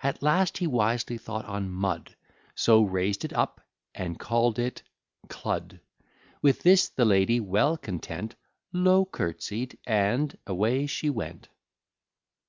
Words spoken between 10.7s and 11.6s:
she went.